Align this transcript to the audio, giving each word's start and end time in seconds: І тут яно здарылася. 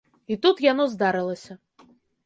І 0.35 0.37
тут 0.45 0.63
яно 0.71 0.89
здарылася. 0.95 1.53